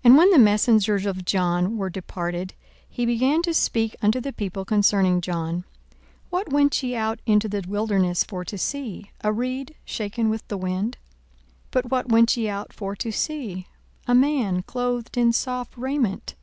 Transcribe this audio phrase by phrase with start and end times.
[0.02, 2.54] And when the messengers of John were departed,
[2.88, 5.62] he began to speak unto the people concerning John,
[6.30, 9.12] What went ye out into the wilderness for to see?
[9.22, 10.98] A reed shaken with the wind?
[11.70, 13.68] 42:007:025 But what went ye out for to see?
[14.08, 16.34] A man clothed in soft raiment?